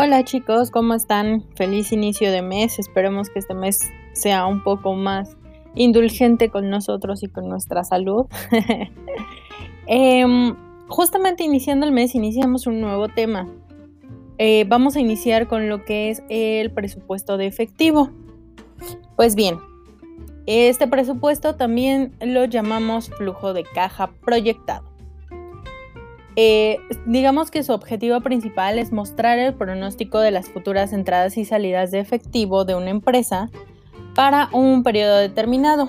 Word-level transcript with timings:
Hola 0.00 0.22
chicos, 0.22 0.70
¿cómo 0.70 0.94
están? 0.94 1.42
Feliz 1.56 1.90
inicio 1.90 2.30
de 2.30 2.40
mes. 2.40 2.78
Esperemos 2.78 3.30
que 3.30 3.40
este 3.40 3.52
mes 3.52 3.80
sea 4.12 4.46
un 4.46 4.62
poco 4.62 4.94
más 4.94 5.36
indulgente 5.74 6.50
con 6.50 6.70
nosotros 6.70 7.24
y 7.24 7.26
con 7.26 7.48
nuestra 7.48 7.82
salud. 7.82 8.26
Em, 9.88 10.54
justamente 10.86 11.42
iniciando 11.42 11.84
el 11.84 11.90
mes, 11.90 12.14
iniciamos 12.14 12.68
un 12.68 12.80
nuevo 12.80 13.08
tema. 13.08 13.48
Eh, 14.38 14.66
vamos 14.68 14.94
a 14.94 15.00
iniciar 15.00 15.48
con 15.48 15.68
lo 15.68 15.84
que 15.84 16.10
es 16.10 16.22
el 16.28 16.70
presupuesto 16.70 17.36
de 17.36 17.46
efectivo. 17.46 18.10
Pues 19.16 19.34
bien, 19.34 19.58
este 20.46 20.86
presupuesto 20.86 21.56
también 21.56 22.14
lo 22.20 22.44
llamamos 22.44 23.10
flujo 23.18 23.52
de 23.52 23.64
caja 23.64 24.12
proyectado. 24.24 24.87
Eh, 26.36 26.78
digamos 27.06 27.50
que 27.50 27.62
su 27.62 27.72
objetivo 27.72 28.20
principal 28.20 28.78
es 28.78 28.92
mostrar 28.92 29.38
el 29.38 29.54
pronóstico 29.54 30.20
de 30.20 30.30
las 30.30 30.48
futuras 30.48 30.92
entradas 30.92 31.36
y 31.36 31.44
salidas 31.44 31.90
de 31.90 32.00
efectivo 32.00 32.64
de 32.64 32.74
una 32.74 32.90
empresa 32.90 33.50
para 34.14 34.48
un 34.52 34.82
periodo 34.82 35.16
determinado. 35.16 35.88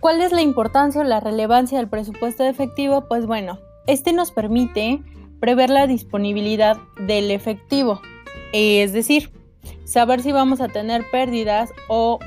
¿Cuál 0.00 0.20
es 0.20 0.32
la 0.32 0.42
importancia 0.42 1.00
o 1.00 1.04
la 1.04 1.20
relevancia 1.20 1.78
del 1.78 1.88
presupuesto 1.88 2.44
de 2.44 2.50
efectivo? 2.50 3.08
Pues 3.08 3.26
bueno, 3.26 3.58
este 3.86 4.12
nos 4.12 4.30
permite 4.30 5.02
prever 5.40 5.70
la 5.70 5.86
disponibilidad 5.86 6.78
del 6.98 7.30
efectivo, 7.30 8.00
es 8.52 8.92
decir, 8.92 9.30
saber 9.84 10.22
si 10.22 10.32
vamos 10.32 10.60
a 10.60 10.68
tener 10.68 11.04
pérdidas 11.10 11.72
o 11.88 12.18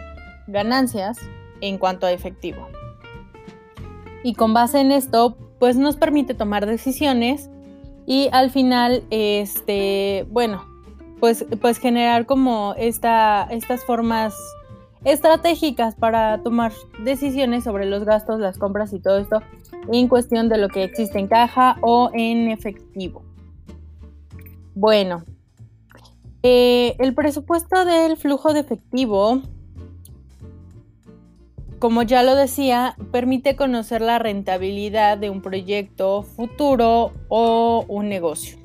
ganancias 0.47 1.17
en 1.61 1.77
cuanto 1.77 2.05
a 2.05 2.11
efectivo. 2.11 2.67
Y 4.23 4.33
con 4.33 4.53
base 4.53 4.81
en 4.81 4.91
esto 4.91 5.37
pues 5.59 5.77
nos 5.77 5.97
permite 5.97 6.33
tomar 6.33 6.65
decisiones 6.65 7.49
y 8.05 8.29
al 8.31 8.49
final, 8.49 9.03
este, 9.11 10.25
bueno, 10.31 10.65
pues, 11.19 11.45
pues 11.61 11.77
generar 11.77 12.25
como 12.25 12.73
esta, 12.77 13.47
estas 13.51 13.83
formas 13.83 14.35
estratégicas 15.03 15.95
para 15.95 16.41
tomar 16.43 16.71
decisiones 17.03 17.63
sobre 17.63 17.85
los 17.85 18.05
gastos, 18.05 18.39
las 18.39 18.57
compras 18.57 18.93
y 18.93 18.99
todo 18.99 19.19
esto 19.19 19.41
en 19.91 20.07
cuestión 20.07 20.49
de 20.49 20.57
lo 20.57 20.69
que 20.69 20.83
existe 20.83 21.19
en 21.19 21.27
caja 21.27 21.77
o 21.81 22.09
en 22.13 22.49
efectivo. 22.49 23.23
Bueno, 24.75 25.23
eh, 26.43 26.95
el 26.99 27.13
presupuesto 27.13 27.85
del 27.85 28.17
flujo 28.17 28.53
de 28.53 28.61
efectivo 28.61 29.41
como 31.79 32.03
ya 32.03 32.23
lo 32.23 32.35
decía, 32.35 32.95
permite 33.11 33.55
conocer 33.55 34.01
la 34.01 34.19
rentabilidad 34.19 35.17
de 35.17 35.29
un 35.29 35.41
proyecto 35.41 36.23
futuro 36.23 37.13
o 37.29 37.85
un 37.87 38.09
negocio. 38.09 38.57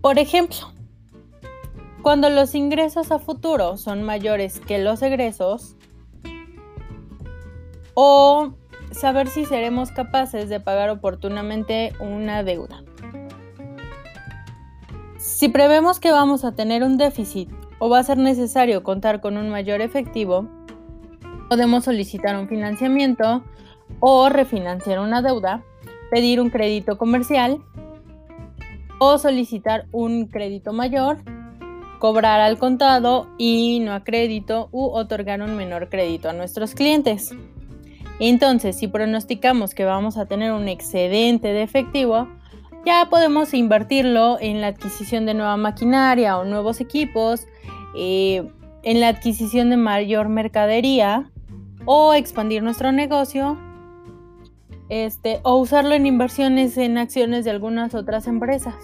Por 0.00 0.18
ejemplo, 0.18 0.72
cuando 2.02 2.30
los 2.30 2.54
ingresos 2.54 3.10
a 3.10 3.18
futuro 3.18 3.76
son 3.76 4.04
mayores 4.04 4.60
que 4.60 4.78
los 4.78 5.02
egresos, 5.02 5.74
o 7.94 8.54
saber 8.92 9.26
si 9.26 9.44
seremos 9.44 9.90
capaces 9.90 10.48
de 10.48 10.60
pagar 10.60 10.88
oportunamente 10.90 11.92
una 11.98 12.44
deuda. 12.44 12.84
Si 15.18 15.48
prevemos 15.48 15.98
que 15.98 16.12
vamos 16.12 16.44
a 16.44 16.52
tener 16.52 16.84
un 16.84 16.96
déficit 16.96 17.50
o 17.80 17.88
va 17.88 17.98
a 17.98 18.04
ser 18.04 18.18
necesario 18.18 18.84
contar 18.84 19.20
con 19.20 19.36
un 19.36 19.50
mayor 19.50 19.80
efectivo, 19.80 20.48
Podemos 21.48 21.84
solicitar 21.84 22.36
un 22.36 22.48
financiamiento 22.48 23.42
o 24.00 24.28
refinanciar 24.28 24.98
una 24.98 25.22
deuda, 25.22 25.64
pedir 26.10 26.40
un 26.40 26.50
crédito 26.50 26.98
comercial 26.98 27.62
o 28.98 29.16
solicitar 29.18 29.86
un 29.92 30.26
crédito 30.26 30.72
mayor, 30.72 31.18
cobrar 31.98 32.40
al 32.40 32.58
contado 32.58 33.28
y 33.38 33.80
no 33.80 33.94
a 33.94 34.04
crédito 34.04 34.68
u 34.72 34.86
otorgar 34.86 35.40
un 35.40 35.56
menor 35.56 35.88
crédito 35.88 36.28
a 36.28 36.32
nuestros 36.32 36.74
clientes. 36.74 37.34
Entonces, 38.20 38.76
si 38.76 38.88
pronosticamos 38.88 39.74
que 39.74 39.84
vamos 39.84 40.16
a 40.18 40.26
tener 40.26 40.52
un 40.52 40.68
excedente 40.68 41.48
de 41.48 41.62
efectivo, 41.62 42.28
ya 42.84 43.06
podemos 43.08 43.54
invertirlo 43.54 44.38
en 44.40 44.60
la 44.60 44.68
adquisición 44.68 45.24
de 45.24 45.34
nueva 45.34 45.56
maquinaria 45.56 46.38
o 46.38 46.44
nuevos 46.44 46.80
equipos, 46.80 47.46
eh, 47.96 48.48
en 48.82 49.00
la 49.00 49.08
adquisición 49.08 49.70
de 49.70 49.76
mayor 49.76 50.28
mercadería 50.28 51.30
o 51.90 52.12
expandir 52.12 52.62
nuestro 52.62 52.92
negocio 52.92 53.56
este, 54.90 55.40
o 55.42 55.56
usarlo 55.56 55.94
en 55.94 56.04
inversiones 56.04 56.76
en 56.76 56.98
acciones 56.98 57.46
de 57.46 57.50
algunas 57.50 57.94
otras 57.94 58.26
empresas. 58.26 58.74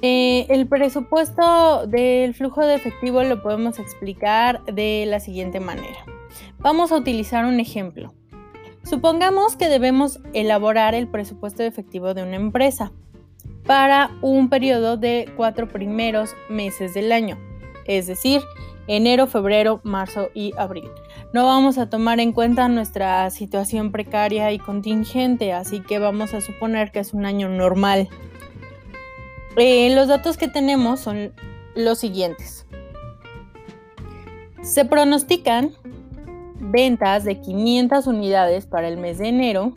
Eh, 0.00 0.46
el 0.48 0.66
presupuesto 0.66 1.86
del 1.86 2.34
flujo 2.34 2.66
de 2.66 2.74
efectivo 2.74 3.22
lo 3.22 3.40
podemos 3.40 3.78
explicar 3.78 4.64
de 4.64 5.04
la 5.06 5.20
siguiente 5.20 5.60
manera. 5.60 6.04
Vamos 6.58 6.90
a 6.90 6.96
utilizar 6.96 7.44
un 7.44 7.60
ejemplo. 7.60 8.12
Supongamos 8.82 9.54
que 9.54 9.68
debemos 9.68 10.18
elaborar 10.32 10.96
el 10.96 11.06
presupuesto 11.06 11.62
de 11.62 11.68
efectivo 11.68 12.14
de 12.14 12.24
una 12.24 12.34
empresa 12.34 12.90
para 13.64 14.10
un 14.22 14.48
periodo 14.48 14.96
de 14.96 15.32
cuatro 15.36 15.68
primeros 15.68 16.34
meses 16.50 16.94
del 16.94 17.12
año, 17.12 17.38
es 17.86 18.08
decir, 18.08 18.42
enero, 18.86 19.26
febrero, 19.26 19.80
marzo 19.84 20.28
y 20.34 20.52
abril. 20.56 20.90
No 21.32 21.46
vamos 21.46 21.78
a 21.78 21.88
tomar 21.88 22.20
en 22.20 22.32
cuenta 22.32 22.68
nuestra 22.68 23.28
situación 23.30 23.92
precaria 23.92 24.52
y 24.52 24.58
contingente, 24.58 25.52
así 25.52 25.80
que 25.80 25.98
vamos 25.98 26.34
a 26.34 26.40
suponer 26.40 26.92
que 26.92 27.00
es 27.00 27.14
un 27.14 27.24
año 27.24 27.48
normal. 27.48 28.08
Eh, 29.56 29.94
los 29.94 30.08
datos 30.08 30.36
que 30.36 30.48
tenemos 30.48 31.00
son 31.00 31.32
los 31.74 31.98
siguientes. 31.98 32.66
Se 34.62 34.84
pronostican 34.84 35.72
ventas 36.60 37.24
de 37.24 37.40
500 37.40 38.06
unidades 38.06 38.66
para 38.66 38.88
el 38.88 38.96
mes 38.96 39.18
de 39.18 39.28
enero 39.28 39.72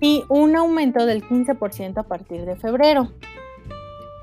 y 0.00 0.24
un 0.28 0.56
aumento 0.56 1.06
del 1.06 1.22
15% 1.22 1.98
a 1.98 2.02
partir 2.02 2.44
de 2.44 2.56
febrero. 2.56 3.12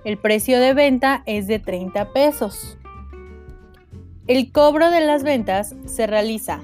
El 0.03 0.17
precio 0.17 0.59
de 0.59 0.73
venta 0.73 1.23
es 1.25 1.47
de 1.47 1.59
30 1.59 2.11
pesos. 2.11 2.78
El 4.29 4.51
cobro 4.51 4.91
de 4.91 5.01
las 5.01 5.23
ventas 5.23 5.75
se 5.87 6.05
realiza 6.05 6.61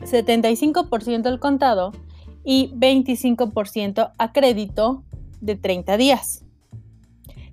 75% 0.00 1.24
al 1.24 1.40
contado 1.40 1.92
y 2.44 2.70
25% 2.74 4.12
a 4.18 4.32
crédito 4.34 5.02
de 5.40 5.56
30 5.56 5.96
días. 5.96 6.44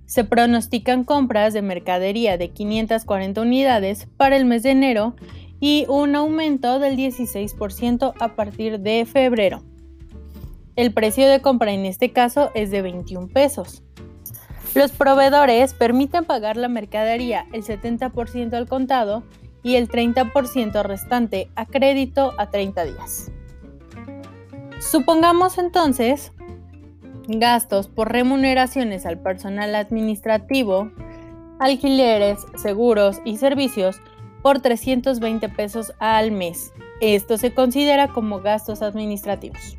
Se 0.04 0.22
pronostican 0.22 1.04
compras 1.04 1.54
de 1.54 1.62
mercadería 1.62 2.36
de 2.36 2.50
540 2.50 3.40
unidades 3.40 4.06
para 4.18 4.36
el 4.36 4.44
mes 4.44 4.64
de 4.64 4.72
enero 4.72 5.16
y 5.60 5.86
un 5.88 6.14
aumento 6.14 6.78
del 6.78 6.98
16% 6.98 8.12
a 8.20 8.36
partir 8.36 8.80
de 8.80 9.06
febrero. 9.06 9.62
El 10.76 10.92
precio 10.92 11.26
de 11.26 11.40
compra 11.40 11.72
en 11.72 11.86
este 11.86 12.12
caso 12.12 12.50
es 12.54 12.70
de 12.70 12.82
21 12.82 13.28
pesos. 13.28 13.82
Los 14.74 14.92
proveedores 14.92 15.72
permiten 15.72 16.26
pagar 16.26 16.58
la 16.58 16.68
mercadería 16.68 17.46
el 17.54 17.64
70% 17.64 18.52
al 18.52 18.68
contado 18.68 19.22
y 19.64 19.74
el 19.74 19.88
30% 19.88 20.84
restante 20.84 21.50
a 21.56 21.66
crédito 21.66 22.34
a 22.38 22.50
30 22.50 22.84
días. 22.84 23.32
Supongamos 24.78 25.58
entonces 25.58 26.32
gastos 27.26 27.88
por 27.88 28.12
remuneraciones 28.12 29.06
al 29.06 29.18
personal 29.18 29.74
administrativo, 29.74 30.92
alquileres, 31.58 32.38
seguros 32.56 33.20
y 33.24 33.38
servicios 33.38 33.96
por 34.42 34.60
320 34.60 35.48
pesos 35.48 35.94
al 35.98 36.30
mes. 36.30 36.72
Esto 37.00 37.38
se 37.38 37.54
considera 37.54 38.08
como 38.08 38.40
gastos 38.40 38.82
administrativos. 38.82 39.78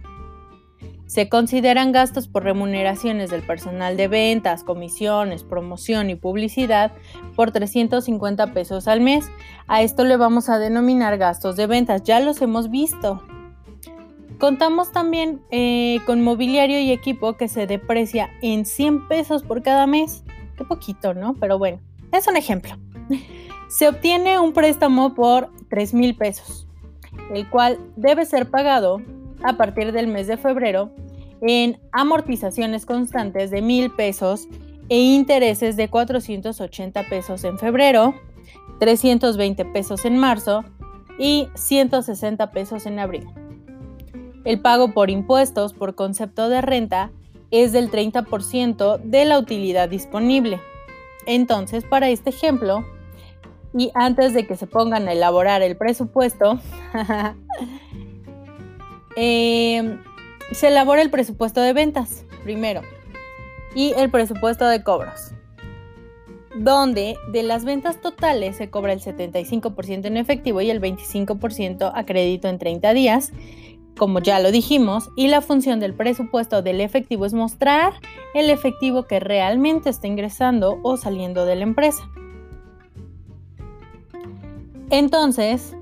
Se 1.08 1.30
consideran 1.30 1.92
gastos 1.92 2.28
por 2.28 2.44
remuneraciones 2.44 3.30
del 3.30 3.44
personal 3.44 3.96
de 3.96 4.08
ventas, 4.08 4.64
comisiones, 4.64 5.44
promoción 5.44 6.10
y 6.10 6.16
publicidad 6.16 6.94
por 7.36 7.52
350 7.52 8.54
pesos 8.54 8.88
al 8.88 9.02
mes. 9.02 9.30
A 9.68 9.84
esto 9.84 10.04
le 10.04 10.18
vamos 10.18 10.50
a 10.50 10.58
denominar 10.58 11.18
gastos 11.18 11.56
de 11.56 11.68
ventas, 11.68 12.04
ya 12.04 12.20
los 12.20 12.42
hemos 12.42 12.72
visto. 12.72 13.24
Contamos 14.40 14.92
también 14.92 15.42
eh, 15.52 16.00
con 16.06 16.24
mobiliario 16.24 16.80
y 16.80 16.92
equipo 16.92 17.38
que 17.38 17.48
se 17.48 17.68
deprecia 17.68 18.32
en 18.42 18.66
100 18.66 19.08
pesos 19.08 19.44
por 19.44 19.62
cada 19.62 19.88
mes. 19.88 20.24
Qué 20.58 20.66
poquito, 20.66 21.14
¿no? 21.14 21.36
Pero 21.36 21.58
bueno, 21.60 21.80
es 22.12 22.28
un 22.28 22.36
ejemplo. 22.36 22.76
Se 23.68 23.88
obtiene 23.88 24.40
un 24.40 24.54
préstamo 24.54 25.14
por 25.14 25.52
3 25.70 25.94
mil 25.94 26.16
pesos, 26.16 26.68
el 27.34 27.50
cual 27.50 27.80
debe 27.96 28.26
ser 28.26 28.50
pagado 28.50 29.02
a 29.46 29.58
partir 29.58 29.92
del 29.92 30.08
mes 30.08 30.28
de 30.28 30.38
febrero 30.38 30.92
en 31.42 31.80
amortizaciones 31.92 32.86
constantes 32.86 33.52
de 33.52 33.62
mil 33.62 33.92
pesos 33.92 34.48
e 34.90 35.00
intereses 35.00 35.76
de 35.78 35.90
480 35.90 37.04
pesos 37.04 37.44
en 37.44 37.58
febrero, 37.58 38.16
320 38.80 39.66
pesos 39.66 40.06
en 40.06 40.18
marzo 40.18 40.64
y 41.20 41.48
160 41.56 42.52
pesos 42.52 42.86
en 42.86 43.00
abril. 43.00 43.28
El 44.44 44.60
pago 44.60 44.94
por 44.94 45.10
impuestos 45.10 45.74
por 45.74 45.96
concepto 45.96 46.50
de 46.50 46.62
renta 46.62 47.12
es 47.52 47.72
del 47.72 47.90
30% 47.90 49.00
de 49.00 49.26
la 49.26 49.40
utilidad 49.40 49.90
disponible. 49.90 50.60
Entonces, 51.26 51.84
para 51.84 52.10
este 52.10 52.30
ejemplo, 52.30 52.86
y 53.78 53.92
antes 53.94 54.34
de 54.34 54.46
que 54.46 54.56
se 54.56 54.68
pongan 54.68 55.08
a 55.08 55.14
elaborar 55.14 55.62
el 55.62 55.76
presupuesto, 55.76 56.60
eh, 59.16 59.98
se 60.52 60.68
elabora 60.68 61.02
el 61.02 61.10
presupuesto 61.10 61.62
de 61.62 61.74
ventas 61.74 62.26
primero 62.44 62.82
y 63.74 63.94
el 63.98 64.10
presupuesto 64.10 64.68
de 64.68 64.84
cobros, 64.84 65.34
donde 66.56 67.18
de 67.32 67.44
las 67.44 67.66
ventas 67.66 68.02
totales 68.02 68.56
se 68.56 68.70
cobra 68.70 68.94
el 68.94 69.02
75% 69.02 70.06
en 70.06 70.18
efectivo 70.18 70.62
y 70.62 70.70
el 70.70 70.82
25% 70.82 71.92
a 71.94 72.06
crédito 72.06 72.48
en 72.48 72.58
30 72.58 72.94
días, 72.94 73.34
como 73.98 74.20
ya 74.20 74.40
lo 74.40 74.52
dijimos, 74.52 75.10
y 75.16 75.28
la 75.28 75.42
función 75.42 75.80
del 75.80 75.94
presupuesto 75.94 76.62
del 76.62 76.82
efectivo 76.82 77.26
es 77.26 77.34
mostrar 77.34 77.94
el 78.34 78.50
efectivo 78.50 79.04
que 79.04 79.20
realmente 79.20 79.90
está 79.90 80.08
ingresando 80.08 80.80
o 80.84 80.98
saliendo 80.98 81.46
de 81.46 81.56
la 81.56 81.64
empresa. 81.64 82.10
Entonces, 84.90 85.76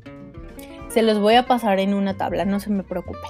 Se 0.89 1.03
los 1.03 1.19
voy 1.19 1.35
a 1.35 1.47
pasar 1.47 1.81
en 1.81 1.93
una 1.93 2.17
tabla, 2.17 2.45
no 2.45 2.61
se 2.61 2.71
me 2.71 2.85
preocupen. 2.85 3.21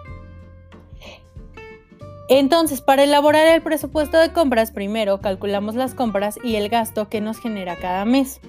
Entonces, 2.28 2.82
para 2.82 3.04
elaborar 3.04 3.46
el 3.46 3.62
presupuesto 3.62 4.18
de 4.18 4.34
compras, 4.34 4.70
primero 4.70 5.22
calculamos 5.22 5.76
las 5.76 5.94
compras 5.94 6.38
y 6.44 6.56
el 6.56 6.68
gasto 6.68 7.08
que 7.08 7.22
nos 7.22 7.38
genera 7.38 7.76
cada 7.76 8.04
mes. 8.04 8.42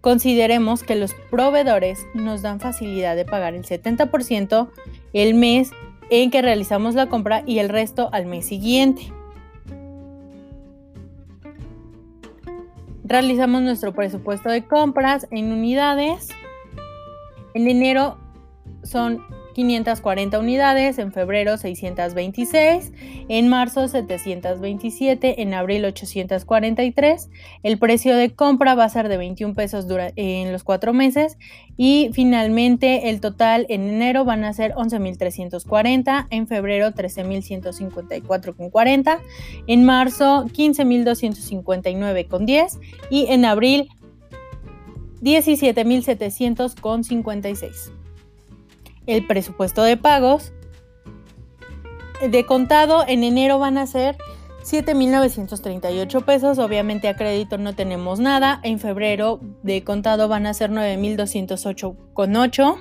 Consideremos 0.00 0.84
que 0.84 0.94
los 0.94 1.12
proveedores 1.30 2.06
nos 2.14 2.42
dan 2.42 2.60
facilidad 2.60 3.16
de 3.16 3.24
pagar 3.24 3.54
el 3.54 3.64
70% 3.64 4.68
el 5.12 5.34
mes 5.34 5.72
en 6.10 6.30
que 6.30 6.42
realizamos 6.42 6.94
la 6.94 7.08
compra 7.08 7.42
y 7.46 7.58
el 7.58 7.68
resto 7.68 8.08
al 8.12 8.26
mes 8.26 8.46
siguiente. 8.46 9.12
Realizamos 13.04 13.62
nuestro 13.62 13.92
presupuesto 13.92 14.48
de 14.48 14.64
compras 14.64 15.26
en 15.30 15.52
unidades. 15.52 16.28
En 17.52 17.68
enero 17.68 18.18
son 18.82 19.22
540 19.54 20.38
unidades, 20.38 20.98
en 20.98 21.12
febrero 21.12 21.56
626, 21.56 22.92
en 23.28 23.48
marzo 23.48 23.88
727, 23.88 25.40
en 25.40 25.54
abril 25.54 25.86
843. 25.86 27.30
El 27.62 27.78
precio 27.78 28.14
de 28.16 28.34
compra 28.34 28.74
va 28.74 28.84
a 28.84 28.90
ser 28.90 29.08
de 29.08 29.16
21 29.16 29.54
pesos 29.54 29.86
en 30.16 30.52
los 30.52 30.64
cuatro 30.64 30.92
meses 30.92 31.38
y 31.76 32.10
finalmente 32.12 33.08
el 33.08 33.20
total 33.20 33.64
en 33.68 33.88
enero 33.88 34.24
van 34.24 34.44
a 34.44 34.52
ser 34.52 34.72
11.340, 34.74 36.28
en 36.30 36.46
febrero 36.46 36.90
13.154,40, 36.90 39.18
en 39.66 39.84
marzo 39.84 40.44
15.259,10 40.46 42.78
y 43.10 43.26
en 43.28 43.44
abril 43.44 43.88
17.700,56 45.22 48.03
el 49.06 49.26
presupuesto 49.26 49.82
de 49.82 49.96
pagos. 49.96 50.52
De 52.30 52.46
contado 52.46 53.04
en 53.06 53.24
enero 53.24 53.58
van 53.58 53.78
a 53.78 53.86
ser 53.86 54.16
7.938 54.64 56.24
pesos, 56.24 56.58
obviamente 56.58 57.06
a 57.08 57.16
crédito 57.16 57.58
no 57.58 57.74
tenemos 57.74 58.18
nada. 58.18 58.60
En 58.62 58.78
febrero 58.78 59.40
de 59.62 59.84
contado 59.84 60.26
van 60.28 60.46
a 60.46 60.54
ser 60.54 60.70
9.208,8. 60.70 62.76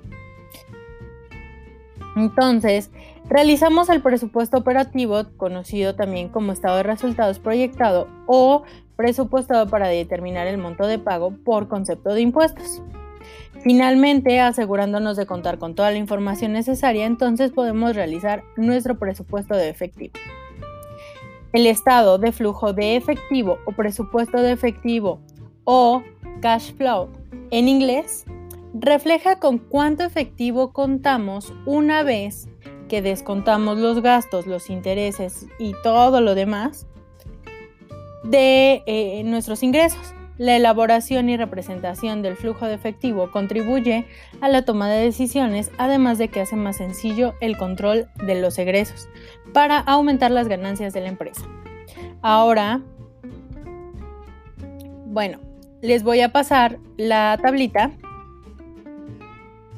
Entonces, 2.17 2.91
realizamos 3.29 3.91
el 3.91 4.01
presupuesto 4.01 4.57
operativo, 4.57 5.25
conocido 5.37 5.95
también 5.95 6.31
como 6.31 6.53
estado 6.53 6.79
de 6.79 6.85
resultados 6.85 7.39
proyectado 7.39 8.09
o 8.27 8.63
presupuestado 8.97 9.69
para 9.69 9.89
determinar 9.89 10.47
el 10.49 10.57
monto 10.59 10.87
de 10.87 10.99
pago 10.99 11.35
por 11.45 11.69
concepto 11.69 12.15
de 12.15 12.23
impuestos. 12.23 12.83
Finalmente, 13.63 14.41
asegurándonos 14.41 15.17
de 15.17 15.27
contar 15.27 15.59
con 15.59 15.75
toda 15.75 15.91
la 15.91 15.99
información 15.99 16.53
necesaria, 16.53 17.07
entonces 17.07 17.51
podemos 17.51 17.95
realizar 17.97 18.45
nuestro 18.57 18.99
presupuesto 18.99 19.55
de 19.57 19.69
efectivo. 19.69 20.15
El 21.53 21.67
estado 21.67 22.19
de 22.19 22.31
flujo 22.31 22.73
de 22.73 22.97
efectivo 22.97 23.59
o 23.65 23.73
presupuesto 23.73 24.41
de 24.43 24.53
efectivo 24.53 25.21
o 25.65 26.03
cash 26.41 26.73
flow 26.75 27.09
en 27.51 27.69
inglés 27.69 28.27
refleja 28.75 29.39
con 29.39 29.59
cuánto 29.59 30.05
efectivo 30.05 30.73
contamos 30.73 31.53
una 31.67 32.03
vez 32.03 32.49
que 32.89 33.03
descontamos 33.03 33.79
los 33.79 34.03
gastos, 34.03 34.47
los 34.47 34.71
intereses 34.71 35.47
y 35.59 35.75
todo 35.83 36.21
lo 36.21 36.35
demás 36.35 36.87
de 38.25 38.83
eh, 38.87 39.23
nuestros 39.25 39.63
ingresos. 39.63 40.15
La 40.39 40.57
elaboración 40.57 41.29
y 41.29 41.37
representación 41.37 42.23
del 42.23 42.37
flujo 42.37 42.67
de 42.67 42.75
efectivo 42.75 43.31
contribuye 43.33 44.07
a 44.41 44.49
la 44.49 44.63
toma 44.63 44.89
de 44.89 45.03
decisiones, 45.03 45.73
además 45.79 46.17
de 46.17 46.29
que 46.29 46.41
hace 46.41 46.55
más 46.55 46.77
sencillo 46.77 47.35
el 47.41 47.57
control 47.59 48.09
de 48.25 48.41
los 48.41 48.57
egresos 48.59 49.09
para 49.53 49.79
aumentar 49.81 50.31
las 50.31 50.47
ganancias 50.47 50.93
de 50.93 51.01
la 51.01 51.09
empresa. 51.09 51.43
Ahora, 52.23 52.81
bueno, 55.07 55.41
les 55.83 56.05
voy 56.05 56.21
a 56.21 56.31
pasar 56.31 56.79
la 56.97 57.37
tablita 57.43 57.91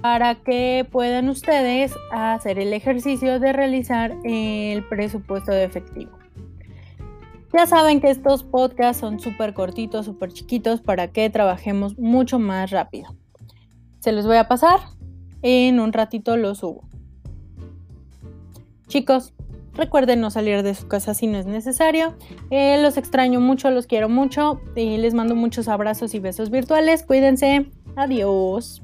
para 0.02 0.34
que 0.34 0.86
puedan 0.90 1.30
ustedes 1.30 1.94
hacer 2.10 2.58
el 2.58 2.74
ejercicio 2.74 3.40
de 3.40 3.52
realizar 3.54 4.14
el 4.24 4.86
presupuesto 4.88 5.52
de 5.52 5.64
efectivo. 5.64 6.19
Ya 7.52 7.66
saben 7.66 8.00
que 8.00 8.10
estos 8.10 8.44
podcasts 8.44 9.00
son 9.00 9.18
súper 9.18 9.54
cortitos, 9.54 10.06
súper 10.06 10.32
chiquitos 10.32 10.80
para 10.80 11.08
que 11.08 11.28
trabajemos 11.30 11.98
mucho 11.98 12.38
más 12.38 12.70
rápido. 12.70 13.14
Se 13.98 14.12
los 14.12 14.26
voy 14.26 14.36
a 14.36 14.48
pasar, 14.48 14.78
en 15.42 15.80
un 15.80 15.92
ratito 15.92 16.36
los 16.36 16.58
subo. 16.58 16.84
Chicos, 18.86 19.32
recuerden 19.74 20.20
no 20.20 20.30
salir 20.30 20.62
de 20.62 20.74
su 20.74 20.86
casa 20.86 21.14
si 21.14 21.26
no 21.26 21.38
es 21.38 21.46
necesario. 21.46 22.14
Eh, 22.50 22.80
los 22.82 22.96
extraño 22.96 23.40
mucho, 23.40 23.70
los 23.70 23.86
quiero 23.86 24.08
mucho 24.08 24.60
y 24.76 24.96
les 24.98 25.14
mando 25.14 25.34
muchos 25.34 25.68
abrazos 25.68 26.14
y 26.14 26.20
besos 26.20 26.50
virtuales. 26.50 27.02
Cuídense. 27.02 27.70
Adiós. 27.96 28.82